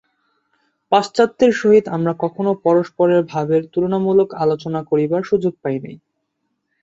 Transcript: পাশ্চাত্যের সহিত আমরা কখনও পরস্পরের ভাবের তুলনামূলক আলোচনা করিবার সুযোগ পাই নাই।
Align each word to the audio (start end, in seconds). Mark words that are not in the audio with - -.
পাশ্চাত্যের 0.91 1.51
সহিত 1.53 1.85
আমরা 1.97 2.13
কখনও 2.23 2.53
পরস্পরের 2.65 3.21
ভাবের 3.31 3.61
তুলনামূলক 3.73 4.29
আলোচনা 4.43 4.79
করিবার 4.89 5.21
সুযোগ 5.23 5.53
পাই 5.63 5.77
নাই। 5.83 5.95